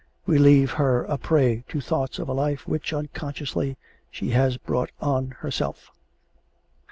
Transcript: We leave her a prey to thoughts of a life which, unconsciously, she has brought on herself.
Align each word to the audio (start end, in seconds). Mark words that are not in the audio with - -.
We 0.25 0.39
leave 0.39 0.71
her 0.71 1.03
a 1.03 1.19
prey 1.19 1.63
to 1.69 1.79
thoughts 1.79 2.17
of 2.17 2.27
a 2.27 2.33
life 2.33 2.67
which, 2.67 2.91
unconsciously, 2.91 3.77
she 4.09 4.31
has 4.31 4.57
brought 4.57 4.89
on 4.99 5.29
herself. 5.41 5.91